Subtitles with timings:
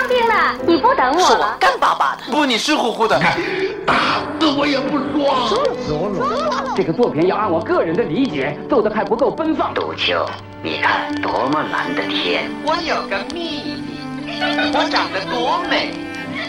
[0.00, 1.54] 当兵了，你不等我是我？
[1.60, 2.32] 干巴巴的。
[2.32, 3.18] 不，你湿乎乎的。
[3.20, 3.36] 看
[3.84, 3.94] 打
[4.40, 6.74] 死我也不说。
[6.74, 9.74] 这个作品要按我个人的理解做的还不够奔放。
[9.74, 10.24] 杜秋，
[10.62, 12.50] 你看多么蓝的天！
[12.64, 13.76] 我有个秘
[14.24, 14.40] 密，
[14.72, 15.90] 我长得多美，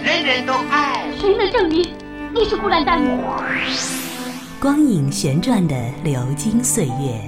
[0.01, 1.03] 人人都爱。
[1.19, 1.93] 谁能证明
[2.33, 3.01] 你是孤兰丹？
[4.61, 5.75] 光影旋转的
[6.05, 7.19] 流金岁月，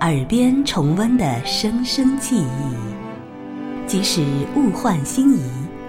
[0.00, 2.74] 耳边重温的声声记忆，
[3.90, 4.24] 即使
[4.54, 5.40] 物换星移，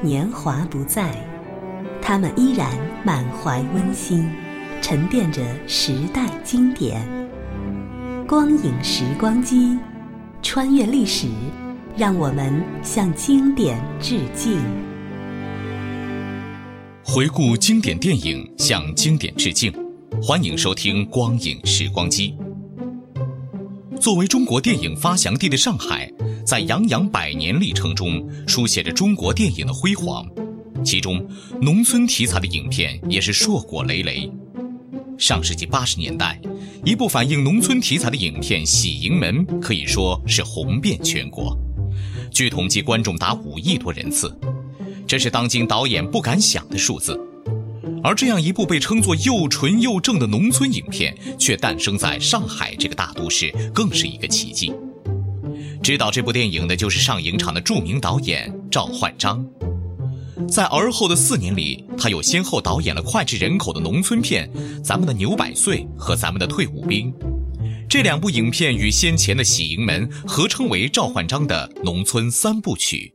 [0.02, 1.16] 年华不再，
[2.02, 2.68] 他们依然
[3.06, 4.28] 满怀温馨，
[4.82, 7.00] 沉淀着时代经典。
[8.28, 9.78] 光影时光机，
[10.42, 11.28] 穿越历史，
[11.96, 14.58] 让我们向经典致敬。
[17.04, 19.72] 回顾经典电影，向经典致敬。
[20.24, 22.36] 欢迎收听《光影时光机》。
[24.00, 26.12] 作为中国电影发祥地的上海，
[26.52, 30.28] 在洋洋百年历程中，书写着中国电影的辉煌。
[30.84, 31.26] 其中，
[31.62, 34.30] 农村题材的影片也是硕果累累。
[35.18, 36.38] 上世纪八十年代，
[36.84, 41.58] 一部反映农村题材的影片《喜盈门》可以说是红遍全国，
[42.30, 44.38] 据统计，观众达五亿多人次，
[45.08, 47.18] 这是当今导演不敢想的数字。
[48.04, 54.74] 而这样一部被称作又纯又正的农村影片，却诞生在上海这个大都市，更是一个奇迹。
[55.84, 59.44] 指导这部电影的就是上影厂的著名导演赵焕章。
[60.48, 64.48] 在而后的四年里，他又先后导演了脍炙人口的农村片
[64.84, 67.12] 《咱们的牛百岁》和《咱们的退伍兵》。
[67.90, 73.14] 这两部影片与先前的《喜盈门》合称为赵焕章的农村三部曲。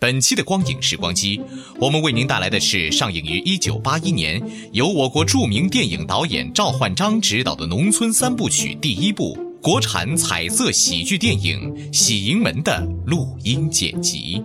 [0.00, 1.40] 本期的光影时光机，
[1.78, 14.44] 我们为您带来的是上映于一九八一年，由我国著名电影导演赵焕章执导的农村三部曲第一部国产彩色喜剧电影《喜盈门》的录音剪辑。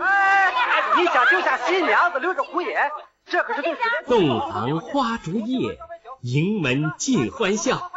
[0.00, 0.52] 哎，
[0.96, 2.90] 你想丢下新娘子留着胡言，
[3.24, 3.76] 这可是对
[4.08, 5.78] 洞房花烛夜，
[6.22, 7.92] 迎门尽欢笑。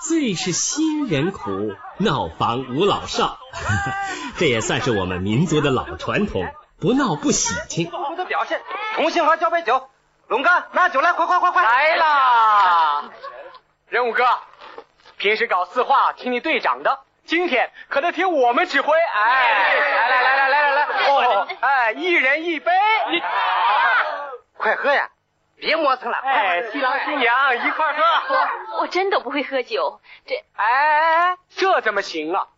[0.00, 3.40] 最是新人苦，闹房无老少。
[4.38, 6.46] 这也算是我们民族的老传统，
[6.80, 7.90] 不闹不喜庆。
[7.92, 8.58] 我的表现，
[8.96, 9.90] 同心和交杯酒，
[10.28, 11.62] 龙哥拿酒来，快快快快！
[11.62, 13.10] 来啦！
[13.90, 14.24] 任务哥，
[15.22, 18.92] 平时搞四化听你队长的，今天可得听我们指挥。
[18.98, 22.72] 哎，来来来来来来来，哦，哎，一人一杯，
[24.56, 25.08] 快喝呀！
[25.54, 28.04] 别磨蹭了，哎，新郎新娘一块喝。
[28.80, 32.48] 我真的不会喝酒，这哎哎哎，这怎么行啊？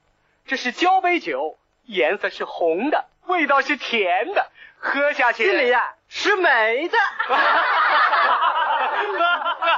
[0.47, 6.97] 这是交杯酒，颜色是红的，味道是甜的，喝下去心里呀是美的。
[8.89, 9.28] 哥来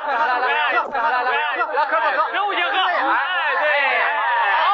[0.07, 2.77] 来来来来来，喝喝喝，任务先喝。
[2.77, 3.15] 哎
[3.63, 3.67] 对，
[4.63, 4.65] 好，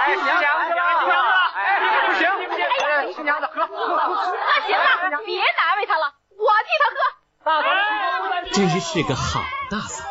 [0.00, 1.10] 哎新娘子，新娘子，
[1.54, 1.58] 哎
[2.06, 2.60] 不行不行，
[3.14, 3.72] 新娘子喝喝。
[4.34, 4.84] 那行了，
[5.24, 6.96] 别难为他了，我替他喝。
[7.44, 7.68] 大嫂
[8.52, 10.04] 真是个好大嫂，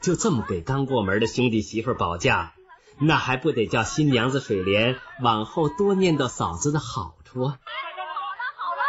[0.00, 2.52] 就这么给刚过门的兄弟媳妇保驾，
[2.98, 7.58] 那还不得叫新娘子水莲往后多念叨嫂子的好处啊？
[7.58, 8.82] 好了好了，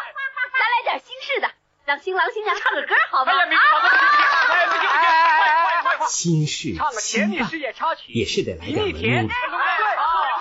[0.54, 1.50] 咱来点新式的，
[1.94, 3.32] 让新郎新娘唱个歌，好吧？
[3.34, 3.62] 哎呀，你好，
[4.50, 5.38] 哎不行不行，
[5.84, 6.08] 快快快！
[6.08, 9.18] 新式唱个甜蜜事业插曲，也是得来点蜜甜。
[9.18, 9.36] 文对，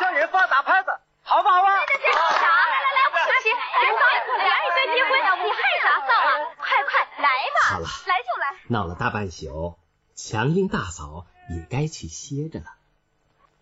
[0.01, 0.89] 向人发打拍子，
[1.23, 1.69] 好不好啊？
[1.69, 1.69] 啥？
[1.69, 3.53] 来来来，不行行，
[3.83, 4.01] 人房
[4.39, 6.57] 两一岁结婚，你还啥臊啊？
[6.57, 7.61] 快快来吧！
[7.69, 8.57] 好了来就来。
[8.69, 9.77] 闹了大半宿，
[10.15, 12.77] 强英大嫂也该去歇着了。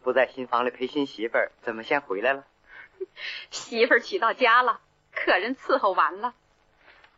[0.04, 2.44] 不在新房里陪新媳妇儿，怎么先回来了？
[3.50, 4.78] 媳妇儿娶到家了，
[5.12, 6.34] 客人伺候完了，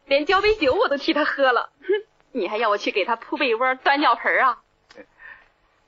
[0.06, 1.72] 连交杯酒我都替他喝了。
[1.80, 1.86] 哼，
[2.32, 4.62] 你还要我去给他铺被窝、端尿盆啊？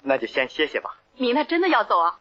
[0.03, 0.99] 那就先歇歇吧。
[1.17, 2.21] 明天真的要走啊？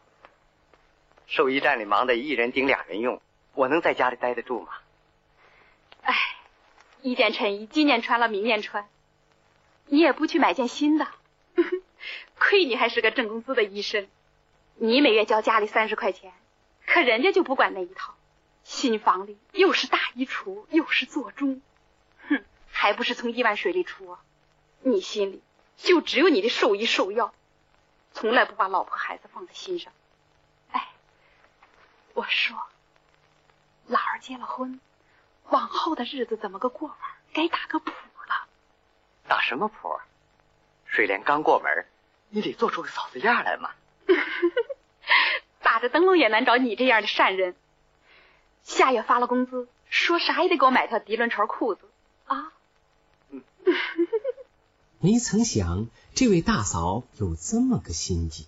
[1.26, 3.20] 兽医站里忙得一人顶俩人用，
[3.54, 4.72] 我能在家里待得住吗？
[6.02, 6.14] 哎，
[7.00, 8.88] 一件衬衣今年穿了，明年穿，
[9.86, 11.08] 你也不去买件新的。
[12.38, 14.06] 亏你还是个挣工资的医生，
[14.76, 16.32] 你每月交家里三十块钱，
[16.86, 18.14] 可人家就不管那一套。
[18.62, 21.62] 新房里又是大衣橱，又是座钟，哼，
[22.76, 24.20] 还不是从一碗水里出啊？
[24.80, 25.42] 你心里
[25.78, 27.32] 就只有你的兽医兽药，
[28.12, 29.90] 从来不把老婆孩子放在心上。
[30.72, 30.88] 哎，
[32.12, 32.58] 我说，
[33.86, 34.80] 老儿结了婚，
[35.44, 37.16] 往后的日子怎么个过法？
[37.32, 37.90] 该打个谱
[38.26, 38.46] 了。
[39.26, 39.98] 打什么谱？
[40.84, 41.86] 水莲刚过门，
[42.28, 43.70] 你得做出个嫂子样来嘛。
[45.62, 47.56] 打着灯笼也难找你这样的善人。
[48.62, 51.88] 下月发了工资，说啥也得给我买条涤纶绸裤子
[52.26, 52.52] 啊！
[55.00, 58.46] 没曾想这位大嫂有这么个心计，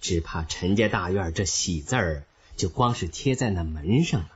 [0.00, 2.24] 只怕陈家大院这喜字儿
[2.56, 4.30] 就光是贴在那门上了。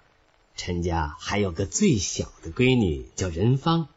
[0.54, 3.88] 陈家还有个最小的闺女叫任芳，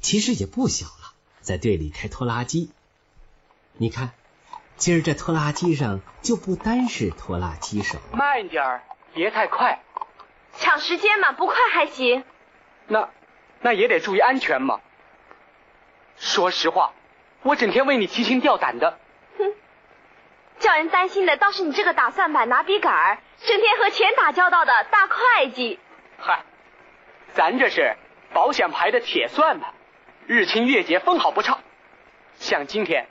[0.00, 2.70] 其实也不小了，在队里开拖拉机。
[3.78, 4.12] 你看，
[4.76, 7.98] 今儿这拖拉机上就不单是拖拉机手。
[8.12, 8.82] 慢点儿，
[9.14, 9.82] 别太快。
[10.58, 12.24] 抢时间嘛，不快还行。
[12.88, 13.10] 那，
[13.60, 14.80] 那也得注意安全嘛。
[16.18, 16.92] 说实话，
[17.42, 18.98] 我整天为你提心吊胆的。
[19.38, 19.52] 哼，
[20.58, 25.78] 叫人担心的倒是你这个打算盘、拿笔杆儿、整天和钱打交道的大会计。
[26.18, 26.42] 嗨，
[27.34, 27.96] 咱这是
[28.32, 29.74] 保险牌的铁算盘，
[30.26, 31.58] 日清月结，分毫不差。
[32.38, 33.06] 像今天，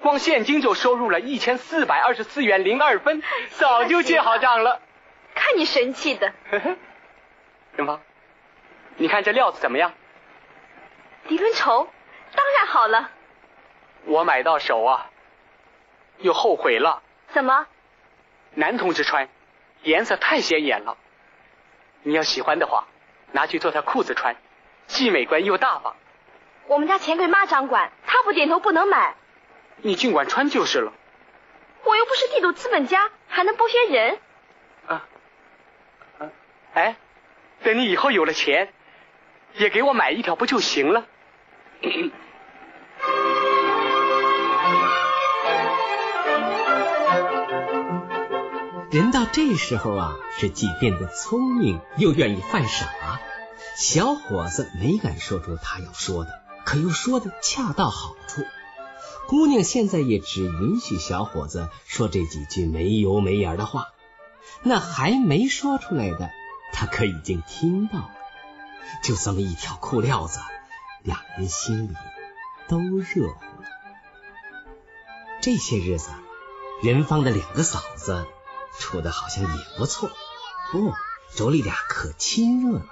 [0.00, 4.80] 光现金就收入了一千四百二十四元零二分，早就结好账了。
[5.34, 6.32] 看你神气的。
[7.76, 8.00] 任芳，
[8.96, 9.92] 你看这料子怎么样？
[11.28, 11.88] 涤纶绸，
[12.34, 13.10] 当然好了。
[14.04, 15.10] 我买到手啊，
[16.18, 17.02] 又后悔了。
[17.28, 17.66] 怎么？
[18.54, 19.28] 男同志穿，
[19.82, 20.96] 颜色太显眼了。
[22.02, 22.86] 你要喜欢的话，
[23.32, 24.34] 拿去做条裤子穿，
[24.86, 25.94] 既美观又大方。
[26.66, 29.14] 我们家钱柜妈掌管，她不点头不能买。
[29.76, 30.92] 你尽管穿就是了。
[31.84, 34.18] 我又不是地主资本家，还能剥削人？
[34.86, 35.06] 啊，
[36.18, 36.30] 啊，
[36.74, 36.96] 哎，
[37.62, 38.72] 等你以后有了钱，
[39.54, 41.06] 也给我买一条不就行了？
[48.90, 52.86] 人到这时候啊，是既变得聪明，又愿意犯傻。
[53.76, 58.42] 小伙子没敢说出他要说的，可又说的恰到好处。
[59.26, 63.86] 姑娘现在也只允许小伙子说这几句没油没盐的话。
[64.62, 66.28] 那还没说出来的，
[66.74, 68.10] 他可已经听到了。
[69.02, 70.40] 就这么一条裤料子，
[71.02, 71.96] 两人心里
[72.68, 73.40] 都热乎。
[75.42, 76.10] 这些日子，
[76.82, 78.26] 任芳的两个嫂子。
[78.78, 80.10] 处的好像也不错，
[80.70, 80.92] 不，
[81.34, 82.86] 妯娌俩可亲热了。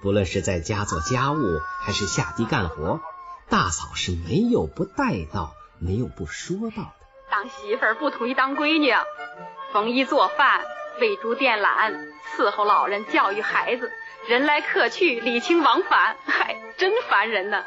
[0.00, 3.00] 不论是在家做家务，还是下地干活，
[3.48, 6.92] 大嫂是没有不带到，没有不说到的。
[7.30, 8.94] 当媳妇儿不同于当闺女，
[9.72, 10.64] 缝衣做饭、
[11.00, 11.92] 喂猪电缆、
[12.36, 13.90] 伺候老人、教育孩子，
[14.28, 17.64] 人来客去，礼轻往返，嗨，真烦人呢。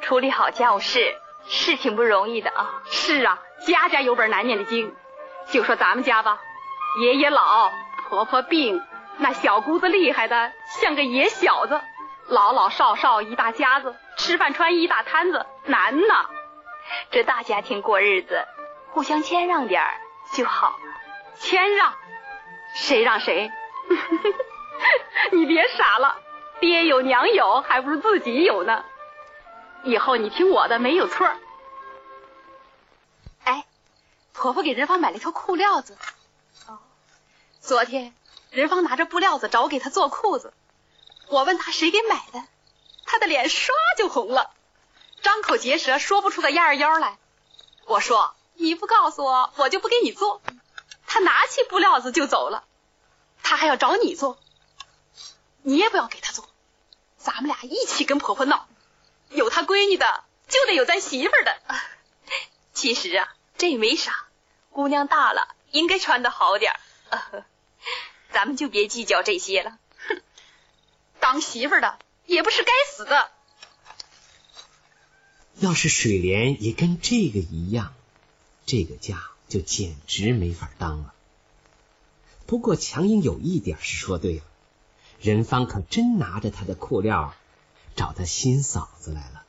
[0.00, 1.14] 处理好家务事
[1.48, 2.82] 是挺不容易的啊。
[2.86, 4.94] 是啊，家家有本难念的经。
[5.48, 6.40] 就说咱们家吧，
[7.00, 7.70] 爷爷老，
[8.08, 8.82] 婆婆病，
[9.18, 11.80] 那小姑子厉害的像个野小子，
[12.26, 16.26] 老老少少一大家子，吃饭穿衣一大摊子，难呐。
[17.12, 18.44] 这大家庭过日子，
[18.90, 19.94] 互相谦让点儿
[20.32, 20.76] 就好了。
[21.36, 21.94] 谦让？
[22.74, 23.50] 谁让谁？
[25.32, 26.20] 你别傻了，
[26.60, 28.84] 爹有娘有，还不如自己有呢。
[29.84, 31.28] 以后你听我的，没有错。
[33.44, 33.64] 哎
[34.32, 35.96] 婆婆给任芳买了一条裤料子。
[36.66, 36.78] 哦，
[37.60, 38.14] 昨天
[38.50, 40.52] 任芳拿着布料子找我给她做裤子，
[41.28, 42.44] 我问她谁给买的，
[43.06, 44.50] 她的脸唰就红了，
[45.22, 47.18] 张口结舌说不出个样儿腰来。
[47.86, 50.42] 我说你不告诉我，我就不给你做。
[51.06, 52.64] 她拿起布料子就走了，
[53.42, 54.38] 她还要找你做，
[55.68, 56.48] 你也不要给她做，
[57.18, 58.68] 咱们俩一起跟婆婆闹，
[59.30, 61.60] 有她闺女的就得有咱媳妇的。
[62.72, 64.28] 其实啊，这也没啥。
[64.70, 66.72] 姑娘大了，应该穿的好点
[67.10, 67.44] 儿，
[68.30, 69.76] 咱们就别计较这些了。
[70.06, 70.22] 哼，
[71.18, 73.32] 当媳妇的也不是该死的。
[75.58, 77.92] 要是水莲也跟这个一样，
[78.66, 81.12] 这个家就简直没法当了。
[82.46, 84.44] 不过强英有一点是说对了，
[85.20, 87.34] 任芳可真拿着他的裤料
[87.96, 89.44] 找他新嫂子来了。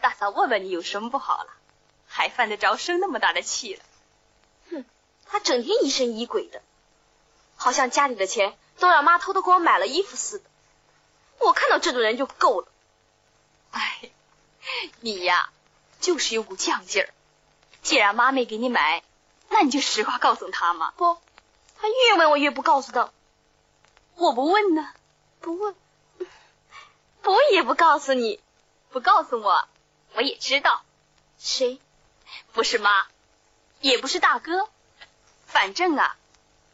[0.00, 1.50] 大嫂，问问你有什么不好了，
[2.06, 3.82] 还犯得着生那么大的气了？
[4.70, 4.84] 哼
[5.26, 6.62] 他整天疑神疑鬼的，
[7.56, 10.44] 好像家里的钱都让妈偷偷给我买了衣服似的。
[11.38, 12.68] 我看到这种人就够了。
[13.72, 14.10] 哎，
[15.00, 15.50] 你呀，
[16.00, 17.08] 就是有股犟劲儿。
[17.82, 19.02] 既然妈没给你买，
[19.48, 20.92] 那你就实话告诉他嘛。
[20.96, 21.18] 不，
[21.80, 23.10] 他越问我越不告诉他。
[24.16, 24.92] 我不问呢，
[25.40, 25.74] 不问，
[27.22, 28.40] 不问也不告诉你，
[28.90, 29.68] 不告诉我，
[30.14, 30.82] 我也知道。
[31.38, 31.80] 谁？
[32.52, 33.06] 不是妈，
[33.80, 34.68] 也不是大哥。
[35.46, 36.16] 反正啊，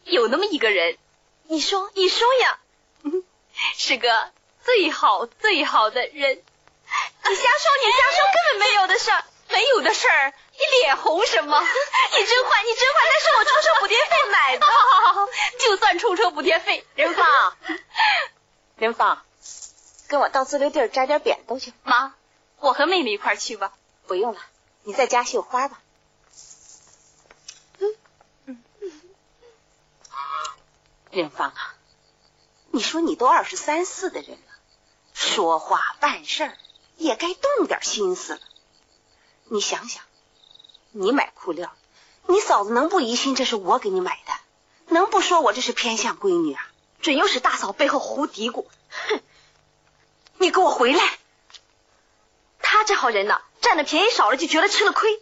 [0.03, 0.97] 有那么一个人，
[1.43, 2.59] 你说，你说呀，
[3.75, 4.31] 是个
[4.63, 6.35] 最好最好的人。
[6.35, 11.57] 你瞎说，你瞎说，根本没有的事儿，没有的事儿，你脸红什么？
[11.61, 14.67] 你真坏，你真坏，那是我出车补贴费买的。
[15.59, 16.85] 就算出车补贴费。
[16.95, 17.57] 林芳，
[18.77, 19.25] 林芳，
[20.07, 21.73] 跟我到自留地摘点扁豆去。
[21.83, 22.13] 妈，
[22.59, 23.73] 我和妹妹一块去吧。
[24.05, 24.41] 不用了，
[24.83, 25.79] 你在家绣花吧。
[31.11, 31.75] 林芳啊，
[32.71, 34.53] 你说你都二十三四的人了，
[35.13, 36.57] 说话办事儿
[36.97, 38.41] 也该动点心思了。
[39.45, 40.03] 你想想，
[40.91, 41.71] 你买裤料，
[42.27, 44.33] 你嫂子能不疑心这是我给你买的？
[44.87, 46.67] 能不说我这是偏向闺女啊？
[47.01, 48.65] 准又是大嫂背后胡嘀咕。
[48.89, 49.21] 哼！
[50.37, 51.03] 你给我回来！
[52.61, 55.19] 他这号人呢，占的便宜少了就觉得吃了亏，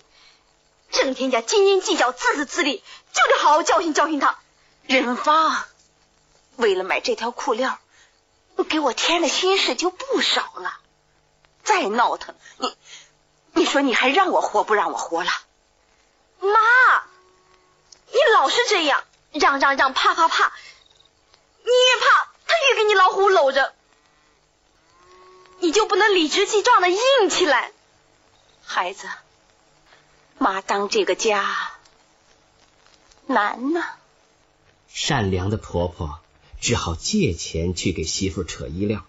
[0.89, 2.83] 整天家斤斤计较、自私自利，
[3.13, 4.39] 就得好好教训教训他。
[4.83, 5.65] 任芳，
[6.55, 7.77] 为了买这条裤料，
[8.55, 10.79] 你给我添的心事就不少了。
[11.63, 12.75] 再闹腾，你
[13.53, 15.31] 你说你还让我活不让我活了？
[18.39, 20.53] 老是这样，让让让，怕怕怕，
[21.63, 23.74] 你越怕，他越给你老虎搂着。
[25.60, 26.98] 你就不能理直气壮的硬
[27.32, 27.72] 起来，
[28.63, 29.10] 孩子，
[30.38, 31.72] 妈当这个家
[33.25, 33.96] 难呐。
[34.88, 36.20] 善良的婆婆
[36.62, 39.03] 只好借钱去给媳妇扯衣料。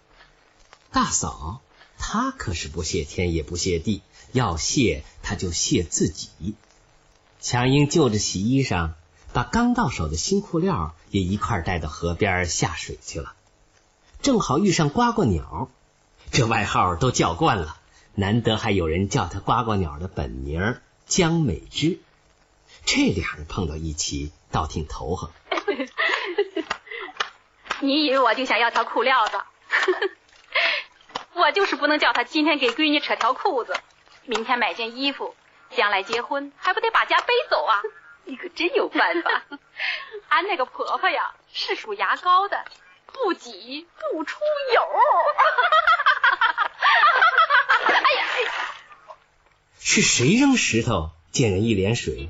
[0.91, 1.61] 大嫂
[1.99, 4.01] 她可是不谢天也不谢地，
[4.33, 6.55] 要谢她就谢自己。
[7.43, 8.93] 强英就着洗衣裳，
[9.33, 13.35] 把刚到手的新裤料也一块带到河边下水去了。
[14.23, 15.69] 正好遇上呱呱鸟。
[16.31, 17.79] 这外号都叫惯了，
[18.15, 22.01] 难得还有人叫他呱呱鸟的本名江美芝。
[22.85, 25.31] 这俩人碰到一起，倒挺投合。
[27.81, 29.41] 你以为我就想要条裤料子？
[31.35, 33.75] 我就是不能叫他今天给闺女扯条裤子，
[34.27, 35.35] 明天买件衣服，
[35.77, 37.81] 将来结婚还不得把家背走啊？
[38.29, 39.43] 你可真有办法！
[40.29, 42.63] 俺那个婆婆呀，是属牙膏的，
[43.07, 44.39] 不挤不出
[44.75, 44.83] 油。
[47.89, 48.27] 哎呀！
[49.81, 52.29] 是谁扔石头溅人一脸水？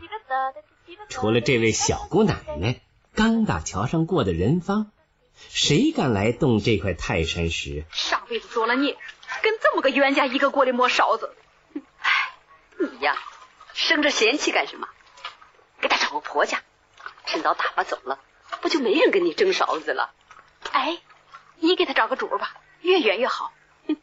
[1.09, 2.81] 除了这位小姑奶奶，
[3.15, 4.93] 刚打桥上过的人方，
[5.49, 7.85] 谁敢来动这块泰山石？
[7.91, 8.97] 上辈子做了孽，
[9.43, 11.35] 跟这么个冤家一个锅里摸勺子。
[11.75, 12.37] 哎，
[12.79, 13.17] 你呀，
[13.75, 14.87] 生着嫌弃干什么？
[16.13, 16.61] 我婆家，
[17.27, 18.19] 趁早打发走了，
[18.61, 20.11] 不就没人跟你争勺子了？
[20.73, 20.99] 哎，
[21.57, 23.53] 你给他找个主吧，越远越好。
[23.87, 23.97] 哼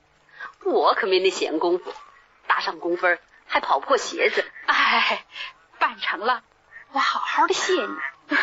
[0.65, 1.93] 我可没那闲工夫，
[2.47, 4.43] 打上工分还跑破鞋子。
[4.65, 5.25] 哎，
[5.79, 6.43] 办成了，
[6.91, 7.97] 我好好的谢你。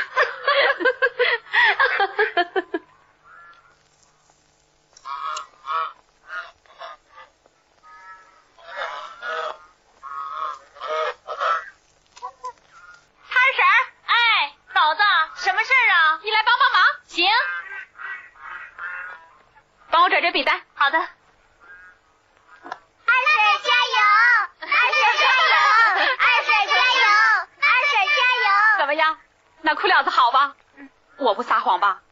[13.29, 13.75] 摊婶儿，
[14.07, 15.01] 哎，嫂子，
[15.37, 16.21] 什么事儿啊？
[16.23, 16.83] 你来帮帮忙。
[17.07, 17.27] 行，
[19.91, 20.63] 帮我转转笔单。
[20.75, 21.09] 好的。
[29.65, 30.57] 那裤料子好吧？
[31.19, 32.03] 我不撒谎吧？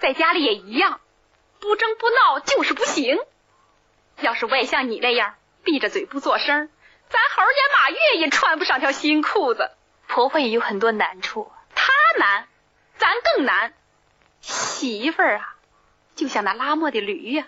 [0.00, 1.00] 在家里也一样，
[1.58, 3.18] 不争不闹就是不行。
[4.20, 5.34] 要是我也像你那样
[5.64, 6.68] 闭着嘴不做声，
[7.08, 9.70] 咱猴年马月也穿不上条新裤子。
[10.06, 12.46] 婆婆也有很多难处，她难，
[12.98, 13.74] 咱更难。
[14.40, 15.56] 媳妇儿啊，
[16.14, 17.46] 就像那拉磨的驴呀，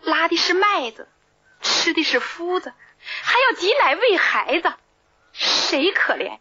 [0.00, 1.08] 拉的是麦子，
[1.60, 2.72] 吃的是麸子，
[3.22, 4.72] 还要挤奶喂孩子，
[5.32, 6.38] 谁可怜？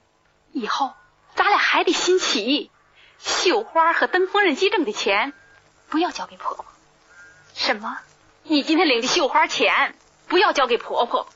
[0.51, 0.93] 以后。
[1.33, 2.69] 咱俩还得新起，
[3.17, 5.31] 绣花和登缝纫机挣的钱，
[5.91, 6.65] 不要交给婆婆。
[7.53, 7.99] 什么？
[8.43, 9.93] 你今天领的绣花钱
[10.27, 11.27] 不要交给婆婆？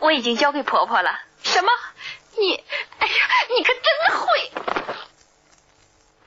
[0.00, 1.18] 我已经交给婆婆了。
[1.42, 1.68] 什么？
[2.36, 2.54] 你？
[2.98, 3.14] 哎呀，
[3.56, 4.26] 你可真会！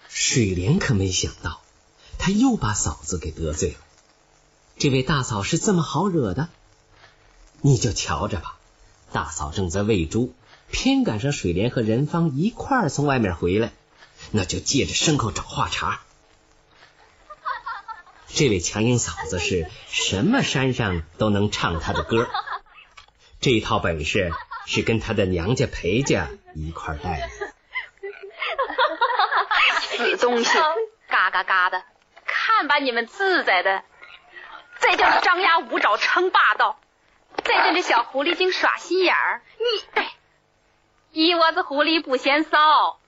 [0.08, 1.62] 水莲可没想到，
[2.17, 3.77] 他又把嫂子给得罪了。
[4.79, 6.50] 这位大嫂是这么好惹的？
[7.62, 8.58] 你就瞧着吧，
[9.12, 10.34] 大嫂正在喂猪。
[10.70, 13.72] 偏赶上水莲和任芳一块儿从外面回来，
[14.32, 16.01] 那就借着牲口找话茬。
[18.38, 22.29] 这位强英嫂子是什么山上都能唱她的歌，
[23.41, 24.32] 这套本事
[24.67, 27.27] 是跟她的娘家裴家一块带的。
[29.82, 30.56] 死东西，
[31.08, 31.82] 嘎嘎嘎的，
[32.27, 33.82] 看把你们自在的！
[34.77, 36.79] 再叫张牙舞爪称霸道，
[37.44, 40.08] 再跟这小狐狸精耍心眼儿，你。
[41.12, 43.00] 一窝子狐狸不嫌骚，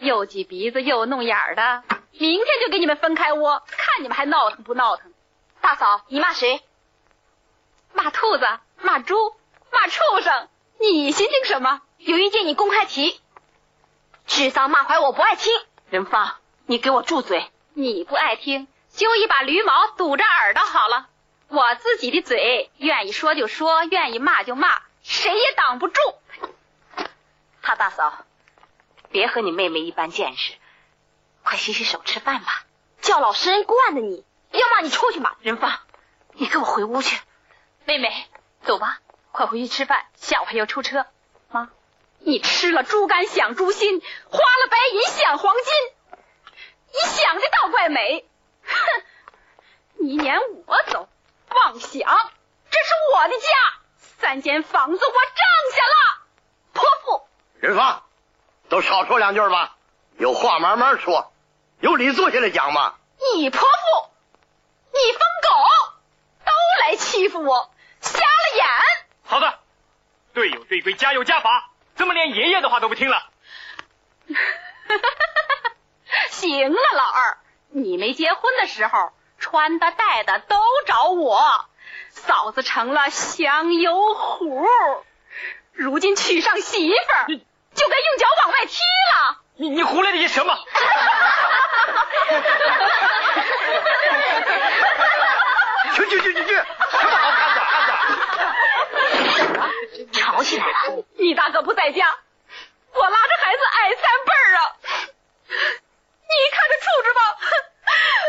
[0.00, 1.84] 又挤鼻子又弄眼儿的，
[2.18, 5.12] 明天就给你们分开窝，看你们还闹腾不闹腾？
[5.60, 6.62] 大嫂，你骂谁？
[7.92, 8.46] 骂兔子？
[8.80, 9.14] 骂猪？
[9.70, 10.48] 骂畜生？
[10.78, 11.80] 你心情什么？
[11.98, 13.20] 有意见你公开提。
[14.26, 15.52] 指桑骂槐我不爱听。
[15.90, 17.50] 任芳，你给我住嘴！
[17.74, 21.08] 你不爱听，就一把驴毛堵着耳朵好了。
[21.48, 26.00] 我自己的嘴，愿意说就说，愿意骂就骂，谁也挡不住。
[27.62, 28.24] 他大嫂，
[29.10, 30.54] 别和你妹妹一般见识。
[31.44, 32.64] 快洗洗手吃饭吧。
[33.00, 35.34] 叫老实人惯的你，要骂你出去骂。
[35.40, 35.80] 仁芳，
[36.32, 37.20] 你跟我回屋去。
[37.84, 38.26] 妹妹，
[38.62, 39.00] 走吧，
[39.32, 41.06] 快回去吃饭，下午还要出车。
[41.50, 41.68] 妈，
[42.20, 46.20] 你吃了猪肝想猪心，花了白银想黄金，
[46.92, 48.24] 你想的倒怪美。
[48.64, 49.02] 哼，
[49.98, 51.08] 你撵我走，
[51.50, 52.30] 妄想，
[52.70, 53.48] 这是我的家，
[53.96, 56.22] 三间房子我挣下了。
[56.72, 57.26] 泼妇，
[57.58, 58.04] 仁芳，
[58.68, 59.76] 都少说两句吧，
[60.18, 61.31] 有话慢慢说，
[61.82, 62.94] 有理坐下来讲嘛。
[63.34, 63.66] 你泼妇，
[64.92, 65.48] 你疯狗，
[66.44, 66.52] 都
[66.86, 68.64] 来欺负我，瞎了眼。
[69.24, 69.58] 好的，
[70.32, 73.26] 队有队规，家有家法，怎么连爷爷的话都不听了？
[76.30, 77.38] 行了，老二，
[77.70, 81.66] 你没结婚的时候穿的戴的都找我，
[82.10, 84.68] 嫂子成了香油壶，
[85.72, 88.78] 如今娶上媳妇儿，就该用脚往外踢
[89.16, 89.41] 了。
[89.62, 90.58] 你你胡来的些什么？
[95.94, 96.52] 去去去去去！
[96.52, 96.66] 什
[97.06, 97.92] 么好看的看的？
[100.10, 101.04] 吵起来了！
[101.16, 102.04] 你大哥不在家，
[102.92, 104.60] 我拉着孩子挨三辈儿啊！
[105.46, 107.20] 你看这处置吧，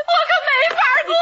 [0.05, 1.17] 我可没法过了。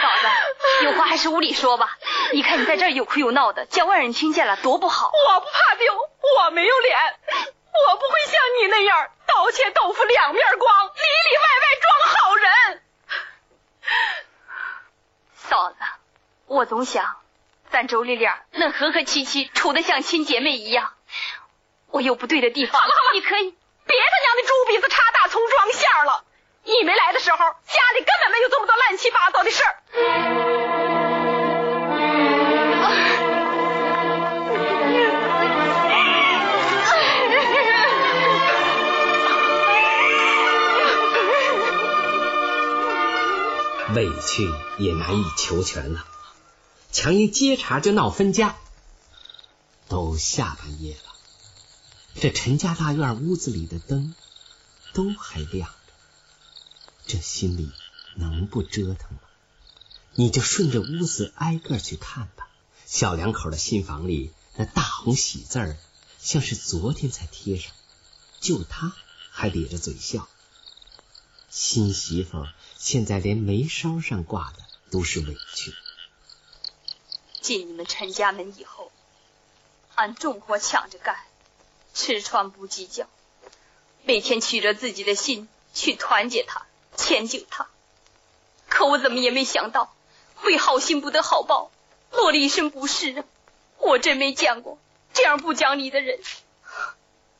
[0.00, 0.28] 嫂子，
[0.84, 1.98] 有话还是屋里说吧。
[2.32, 5.10] 你看你在这儿有哭又闹的，叫外人听见了多不好。
[5.10, 6.98] 我不怕丢，我没有脸，
[7.88, 12.82] 我不会像你那样刀切豆腐两面光，里里外外装好人。
[15.34, 15.76] 嫂子，
[16.46, 17.16] 我总想
[17.70, 20.92] 咱妯娌俩能和和气气，处得像亲姐妹一样。
[21.90, 26.24] 我有不对的地方，好了好了，你可以别他娘的猪鼻子插大葱装馅了。
[26.64, 30.67] 你没来的时候，家里根本没有这么多乱七八糟的事儿。
[43.98, 46.06] 委屈也难以求全了，
[46.92, 48.56] 强一接茬就闹分家。
[49.88, 51.12] 都下半夜了，
[52.20, 54.14] 这陈家大院屋子里的灯
[54.92, 55.92] 都还亮着，
[57.08, 57.72] 这心里
[58.14, 59.20] 能不折腾吗？
[60.14, 62.48] 你就顺着屋子挨个去看吧。
[62.86, 65.76] 小两口的新房里那大红喜字儿，
[66.20, 67.72] 像是昨天才贴上，
[68.40, 68.92] 就他
[69.30, 70.28] 还咧着嘴笑。
[71.50, 72.46] 新媳妇
[72.78, 74.62] 现在连眉梢上挂的
[74.92, 75.74] 都是委屈。
[77.40, 78.92] 进你们陈家门以后，
[79.96, 81.16] 俺重活抢着干，
[81.92, 83.08] 吃穿不计较，
[84.04, 87.66] 每天取着自己的心去团结他、迁就他。
[88.68, 89.92] 可我怎么也没想到，
[90.36, 91.72] 会好心不得好报，
[92.12, 93.24] 落了一身不是啊！
[93.78, 94.78] 我真没见过
[95.12, 96.20] 这样不讲理的人，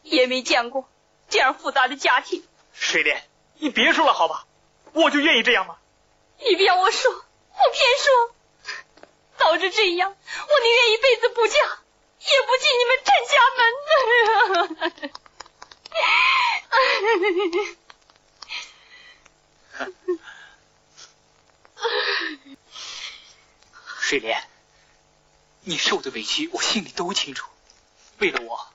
[0.02, 0.88] 也没见过
[1.28, 2.42] 这样复杂的家庭。
[2.72, 3.22] 水莲。
[3.60, 4.47] 你别说了，好吧，
[5.02, 5.76] 我就愿意这样吗？
[6.40, 7.18] 你不要我说，我
[7.72, 8.34] 偏说。
[9.38, 10.16] 早知这样，我
[10.60, 11.54] 宁愿一辈子不嫁，
[12.20, 13.60] 也不进你们陈家门。
[24.00, 24.42] 水莲，
[25.62, 27.48] 你受的委屈，我心里都清楚。
[28.18, 28.68] 为了我，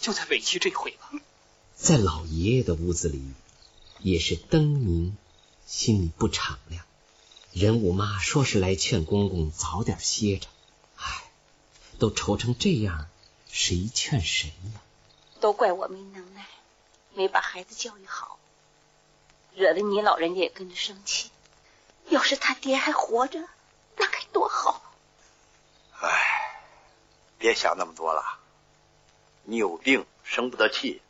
[0.00, 1.10] 就再委屈这回吧。
[1.74, 3.22] 在老爷爷的屋子里。
[3.98, 5.16] 也是灯明，
[5.66, 6.84] 心里不敞亮。
[7.52, 10.46] 任五妈说是来劝公公早点歇着，
[10.96, 11.24] 唉，
[11.98, 13.08] 都愁成这样，
[13.50, 14.80] 谁劝谁呀？
[15.40, 16.46] 都怪我没能耐，
[17.14, 18.38] 没把孩子教育好，
[19.54, 21.30] 惹得你老人家也跟着生气。
[22.08, 23.40] 要是他爹还活着，
[23.96, 24.80] 那该多好！
[25.98, 26.60] 唉，
[27.38, 28.38] 别想那么多了，
[29.42, 31.02] 你有病生不得气。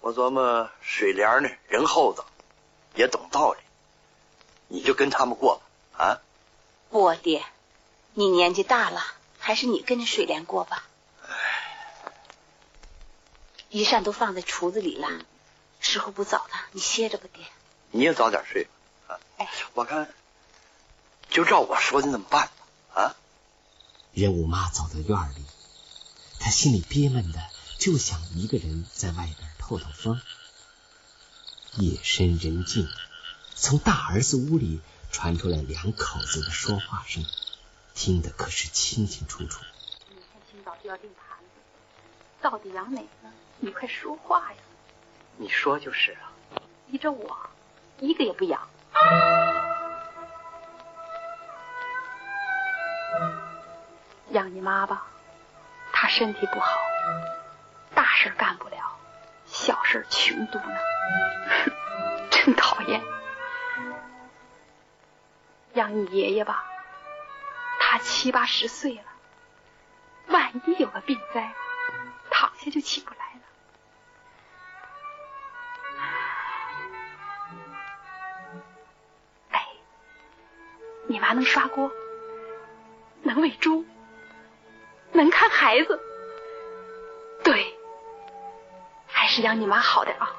[0.00, 2.24] 我琢磨水莲呢，人厚道，
[2.94, 3.58] 也懂道理，
[4.68, 6.20] 你就跟他们过吧，啊？
[6.90, 7.44] 不，爹，
[8.14, 9.02] 你年纪大了，
[9.38, 10.84] 还是你跟着水莲过吧。
[13.68, 15.08] 衣裳都放在橱子里了，
[15.78, 17.44] 时候不早了，你歇着吧，爹。
[17.92, 18.68] 你也早点睡
[19.06, 19.18] 啊。
[19.38, 20.12] 哎，我看
[21.30, 22.50] 就照我说的那么办
[22.92, 23.16] 吧，啊？
[24.12, 25.44] 任五妈走到院里，
[26.40, 27.40] 她心里憋闷的，
[27.78, 29.50] 就想一个人在外边。
[29.60, 30.20] 透透风。
[31.76, 32.88] 夜深人静，
[33.54, 34.80] 从大儿子屋里
[35.12, 37.24] 传出来两口子的说话声，
[37.94, 39.62] 听得可是清清楚楚。
[40.08, 41.44] 明天清早就要订盘子，
[42.42, 43.30] 到底养哪个？
[43.60, 44.58] 你快说话呀！
[45.36, 46.32] 你说就是啊。
[46.90, 47.38] 依着我，
[48.00, 48.68] 一个也不养。
[54.32, 55.06] 养你妈吧，
[55.92, 56.68] 她身体不好，
[57.94, 58.98] 大事干不了，
[59.46, 60.76] 小事穷嘟囔，
[62.30, 63.02] 真讨厌。
[65.74, 66.64] 养你爷爷吧，
[67.78, 69.04] 他七八十岁了，
[70.26, 71.52] 万一有个病灾，
[72.30, 73.40] 躺下就起不来了。
[79.50, 79.66] 哎，
[81.06, 81.90] 你妈能刷锅，
[83.22, 83.86] 能喂猪，
[85.12, 86.00] 能看孩子，
[87.44, 87.78] 对，
[89.06, 90.34] 还是养你妈好点啊。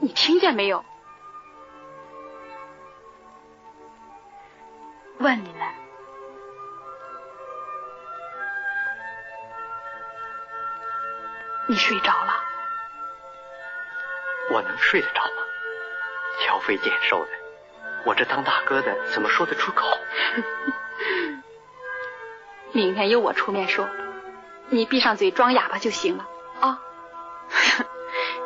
[0.00, 0.84] 你听见没有？
[5.18, 5.60] 问你们，
[11.68, 12.44] 你睡着了？
[14.50, 15.42] 我能睡得着吗？
[16.40, 17.30] 挑肥拣瘦的，
[18.04, 19.86] 我这当大哥的怎么说得出口？
[22.72, 23.88] 明天由我出面说，
[24.68, 26.33] 你闭上嘴装哑巴就行了啊！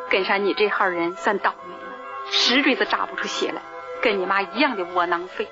[0.09, 3.61] 跟上你这号人算倒霉了，石锥子扎不出血来，
[4.01, 5.47] 跟你妈一样的窝囊废。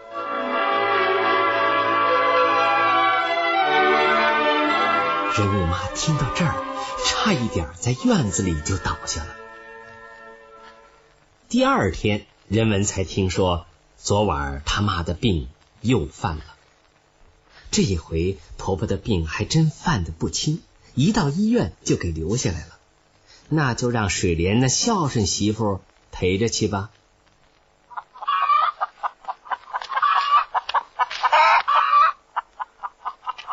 [5.37, 6.55] 人物妈听到这儿，
[7.05, 9.35] 差一点在院子里就倒下了。
[11.49, 15.49] 第二天，人文才听说昨晚他妈的病
[15.81, 16.43] 又犯了。
[17.69, 20.63] 这一回婆婆的病还真犯的不轻，
[20.95, 22.76] 一到医院就给留下来了。
[23.49, 25.81] 那就让水莲那孝顺媳妇
[26.11, 26.89] 陪着去吧。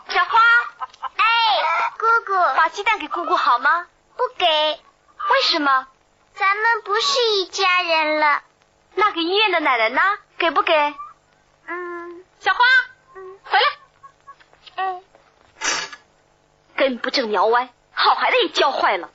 [0.09, 0.40] 小花，
[1.16, 1.24] 哎，
[1.98, 3.87] 姑姑，把鸡蛋给姑姑好吗？
[4.16, 4.46] 不给。
[4.46, 5.87] 为什么？
[6.35, 8.42] 咱们不是一家人了。
[8.94, 10.00] 那给医院的奶奶呢？
[10.38, 10.72] 给不给？
[11.66, 12.24] 嗯。
[12.40, 12.59] 小花，
[13.14, 13.64] 嗯，回来。
[14.76, 15.04] 嗯。
[16.76, 19.11] 根不正苗歪，好孩子也教坏了。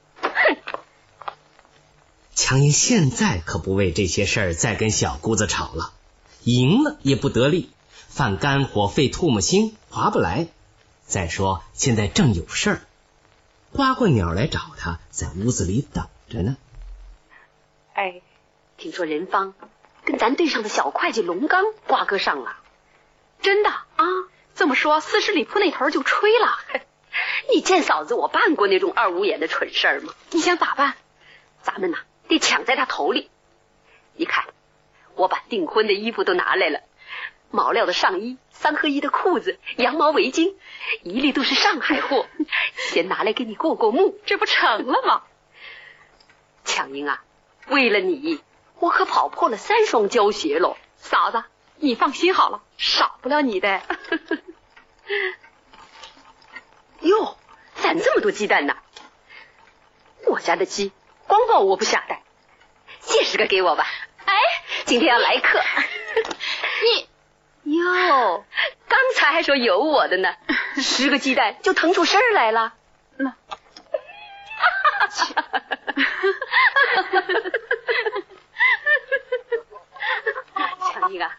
[2.42, 5.92] 强英现在可不为这些事儿再跟小姑子吵了，
[6.46, 7.70] 赢了也不得力，
[8.08, 10.48] 犯肝火、肺唾沫星，划不来。
[11.06, 12.82] 再说现在正有事儿，
[13.74, 16.56] 呱呱鸟来找他，在屋子里等着呢。
[17.94, 18.22] 哎，
[18.78, 19.54] 听说任芳
[20.06, 22.56] 跟咱队上的小会计龙刚瓜葛上了，
[23.42, 24.06] 真的啊？
[24.56, 26.58] 这么说，四十里铺那头就吹了？
[27.54, 30.14] 你见嫂子我办过那种二五眼的蠢事儿吗？
[30.32, 30.96] 你想咋办？
[31.62, 31.98] 咱们呐
[32.30, 33.30] 得抢在他头里。
[34.14, 34.46] 你看，
[35.16, 36.82] 我把订婚的衣服都拿来了，
[37.52, 40.56] 毛料的上衣、三合一的裤子、羊毛围巾，
[41.04, 42.28] 一律都是上海货，
[42.76, 45.24] 先拿来给你过过目，这不成了吗？
[46.64, 47.24] 强英啊，
[47.68, 48.42] 为了你，
[48.80, 50.78] 我可跑破了三双胶鞋喽。
[50.98, 51.44] 嫂子，
[51.78, 53.82] 你放心好了，少不了你的。
[57.00, 57.38] 哟，
[57.76, 58.76] 攒这么多鸡蛋呢？
[60.28, 60.92] 我家的鸡
[61.30, 62.24] 光抱我不下蛋，
[63.02, 63.86] 借十个给我吧。
[64.26, 64.34] 哎，
[64.86, 65.62] 今天要来客。
[67.64, 68.44] 你哟，
[68.88, 70.34] 刚才还说有我的呢，
[70.78, 72.74] 十个鸡蛋就腾出声来了。
[73.18, 73.36] 那，
[80.92, 81.38] 强英啊，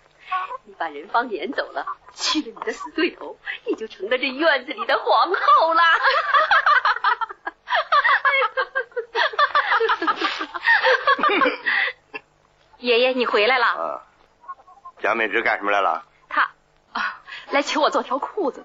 [0.66, 5.82] 你把人方撵走了，去了你的死对头，你就成了这院子里的皇后啦。
[12.78, 13.66] 爷爷，你回来了。
[13.66, 14.02] 啊，
[15.00, 16.04] 蒋美芝干什么来了？
[16.28, 16.50] 她
[16.92, 18.64] 啊，来求我做条裤子。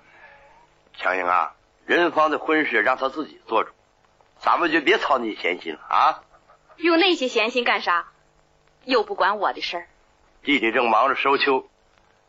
[0.98, 1.54] 强英啊，
[1.86, 3.72] 任芳的婚事让她自己做主，
[4.40, 6.24] 咱们就别操那闲心了啊。
[6.78, 8.08] 用那些闲心干啥？
[8.84, 9.88] 又不管我的事儿。
[10.44, 11.68] 弟弟正忙着收秋，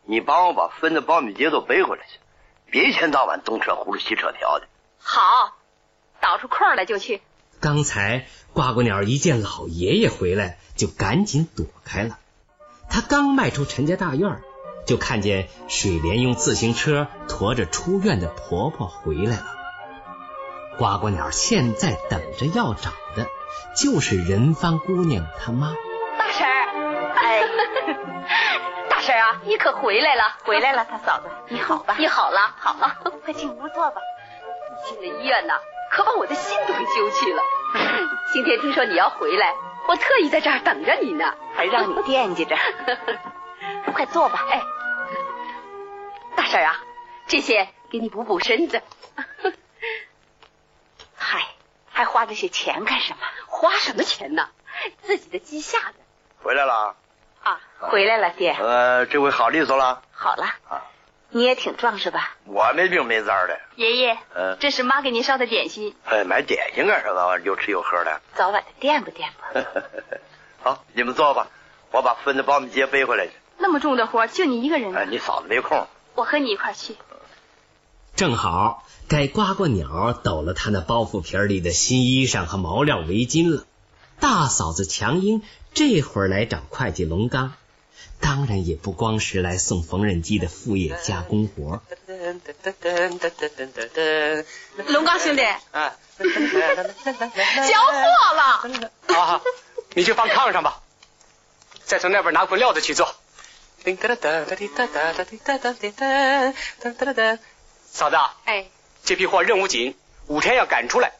[0.04, 2.18] 你帮我把分的苞米秸都背回来去，
[2.70, 4.66] 别一天到晚东扯葫芦西扯条的。
[4.98, 5.56] 好，
[6.20, 7.22] 倒出空来就去。
[7.66, 12.16] 刚才呱呱鸟一见老爷爷回来，就赶紧躲开了。
[12.88, 14.40] 他刚迈出陈家大院，
[14.86, 19.46] 就看见水莲用自行车驮着出院的婆婆回来了。
[20.78, 23.26] 呱呱鸟现在等着要找的
[23.74, 25.74] 就是任芳姑娘她妈。
[26.16, 27.42] 大婶儿，哎，
[28.88, 31.96] 大婶儿啊，你可回来了，回来了，大嫂子，你好吧？
[31.98, 33.96] 你好了，好了，快进屋坐吧。
[34.70, 35.54] 你进了医院呐，
[35.90, 37.42] 可把我的心都给揪去了。
[38.32, 39.54] 今天听说你要回来，
[39.88, 42.56] 我特意在这儿等着你呢，还让你惦记着。
[43.92, 44.44] 快坐吧。
[44.50, 44.62] 哎，
[46.36, 46.76] 大婶啊，
[47.26, 48.82] 这些给你补补身子。
[51.16, 51.46] 嗨，
[51.90, 53.20] 还花这些钱干什么？
[53.46, 54.48] 花什么钱呢？
[55.02, 55.94] 自己的鸡下的。
[56.42, 56.94] 回来了
[57.42, 58.52] 啊，回来了，爹。
[58.52, 60.02] 呃，这回好利索了。
[60.12, 60.44] 好了。
[60.68, 60.84] 啊，
[61.36, 62.34] 你也挺壮是吧？
[62.46, 63.60] 我没病没灾的。
[63.74, 65.94] 爷爷，嗯，这是妈给您烧的点心。
[66.06, 68.22] 哎，买点心干啥玩意又吃又喝的。
[68.34, 69.70] 早晚的垫吧垫吧。
[70.64, 71.48] 好，你们坐吧，
[71.92, 73.32] 我把分的苞米秸背回来去。
[73.58, 74.96] 那么重的活，就你一个人？
[74.96, 75.86] 哎，你嫂子没空。
[76.14, 76.96] 我和你一块去。
[78.14, 83.66] 正好该呱呱鸟抖了他那包袱皮里的新衣裳和毛料围巾了。
[84.20, 85.42] 大嫂子强英
[85.74, 87.52] 这会儿来找会计龙刚，
[88.20, 91.80] 当然也不光是来送缝纫机的副业加工活。
[94.88, 97.94] 龙刚兄弟，啊，交货
[98.34, 98.62] 了。
[99.08, 99.42] 好，
[99.94, 100.82] 你去放炕上吧，
[101.84, 103.14] 再从那边拿捆料子去做。
[107.90, 108.66] 嫂子，哎，
[109.04, 111.12] 这批货任务紧，五天要赶出来，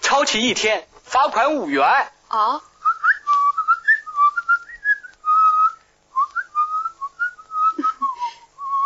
[0.00, 1.84] 超期一天罚款五元。
[2.28, 2.62] 哦。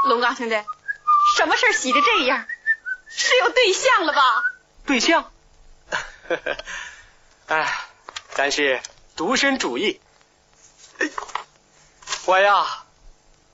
[0.06, 0.54] 龙刚兄弟，
[1.36, 2.46] 什么事喜的这样？
[3.08, 4.22] 是有对象了吧？
[4.86, 5.32] 对象？
[7.48, 7.72] 哎，
[8.30, 8.80] 咱是
[9.16, 10.00] 独身主义，
[12.26, 12.84] 我呀，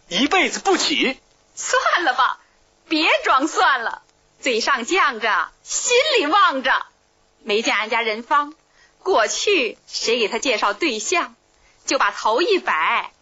[0.08, 1.18] 一辈子不娶。
[1.54, 2.38] 算了吧，
[2.88, 4.02] 别装算了，
[4.40, 6.86] 嘴上犟着，心里望着。
[7.44, 8.54] 没见俺家人芳，
[8.98, 11.34] 过去谁给他介绍对象，
[11.86, 13.12] 就把头一摆，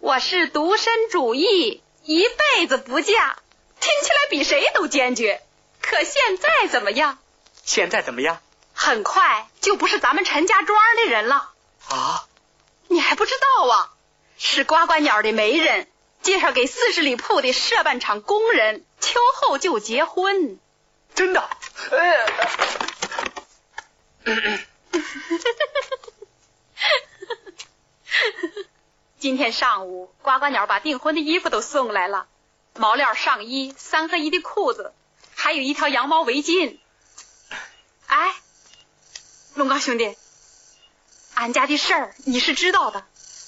[0.00, 3.36] 我是独身主义，一辈子不嫁，
[3.80, 5.42] 听起来比谁都坚决。
[5.80, 7.18] 可现在怎么样？
[7.64, 8.40] 现在怎么样？
[8.74, 11.52] 很快就不是咱们陈家庄的人了。
[11.88, 12.26] 啊？
[12.88, 13.92] 你还不知道啊？
[14.38, 15.86] 是呱呱鸟的媒人
[16.22, 20.58] 介绍给四十里铺的设办厂工人，秋后就结婚。
[21.14, 21.48] 真的？
[29.20, 32.26] 今天上午，呱呱鸟把订婚的衣服都送来了，
[32.74, 34.94] 毛料上衣、三合一的裤子，
[35.34, 36.78] 还有一条羊毛围巾。
[38.06, 38.34] 哎，
[39.54, 40.16] 龙刚兄弟，
[41.34, 43.04] 俺家的事儿你是知道的，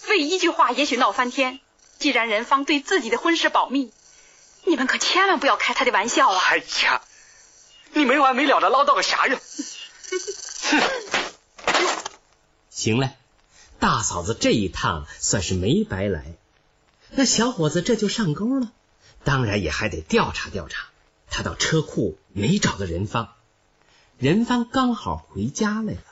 [0.08, 1.58] 为一句话也许闹翻天。
[1.98, 3.94] 既然人方对自己的婚事保密，
[4.64, 6.42] 你们可千万不要开他的玩笑啊！
[6.50, 7.00] 哎呀，
[7.92, 9.40] 你没完没了的唠叨个啥呀？
[12.68, 13.14] 行了，
[13.82, 16.36] 大嫂子这一趟算是没白来。
[17.10, 18.70] 那小伙子这就上钩了，
[19.24, 20.86] 当然也还得调查调查。
[21.28, 23.34] 他到车库没找到任芳，
[24.18, 26.02] 任芳刚好回家来了。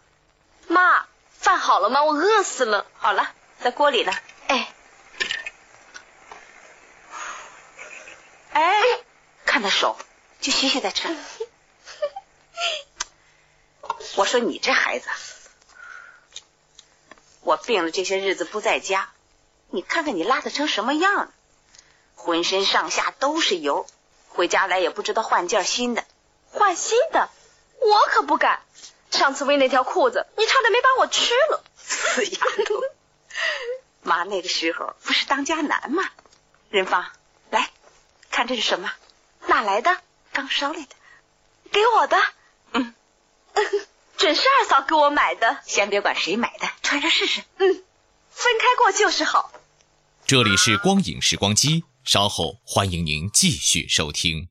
[0.66, 2.02] 妈，饭好了吗？
[2.02, 2.86] 我饿死了。
[2.94, 3.30] 好了，
[3.60, 4.12] 在锅里呢。
[4.48, 4.74] 哎，
[8.50, 8.82] 哎，
[9.46, 9.96] 看他手，
[10.40, 11.16] 就歇歇再吃。
[14.16, 15.08] 我说你这孩子，
[17.42, 19.10] 我病了这些日子不在家，
[19.70, 21.32] 你看看你邋遢成什么样了，
[22.14, 23.86] 浑身上下都是油，
[24.28, 26.04] 回家来也不知道换件新的。
[26.50, 27.30] 换新的？
[27.80, 28.60] 我可不敢。
[29.10, 31.64] 上次为那条裤子，你差点没把我吃了。
[31.76, 32.80] 死丫头！
[34.02, 36.04] 妈那个时候不是当家难吗？
[36.70, 37.10] 任芳，
[37.50, 37.70] 来
[38.30, 38.92] 看这是什么？
[39.46, 39.96] 哪来的？
[40.32, 40.94] 刚捎来的。
[41.72, 42.16] 给我的？
[42.72, 42.94] 嗯。
[44.16, 45.58] 准是二嫂给我买的。
[45.64, 47.40] 先别管谁买的，穿上试试。
[47.58, 47.84] 嗯，
[48.30, 49.52] 分开过就是好。
[50.26, 54.48] 这里是光影时光机，稍后欢迎您继续收听。